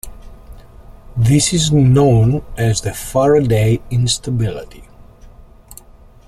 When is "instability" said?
3.91-4.83